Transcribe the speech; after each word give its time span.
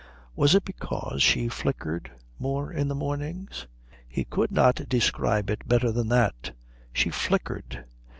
Was 0.35 0.55
it 0.55 0.65
because 0.65 1.21
she 1.21 1.47
flickered 1.47 2.09
more 2.39 2.73
in 2.73 2.87
the 2.87 2.95
mornings? 2.95 3.67
He 4.07 4.23
could 4.25 4.49
not 4.51 4.89
describe 4.89 5.51
it 5.51 5.67
better 5.67 5.91
than 5.91 6.07
that 6.07 6.55
she 6.91 7.11
flickered. 7.11 7.85